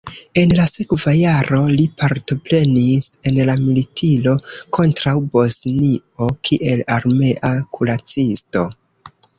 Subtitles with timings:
[0.43, 4.35] En la sekva jaro li partoprenis en la militiro
[4.79, 8.71] kontraŭ Bosnio kiel armea kuracisto.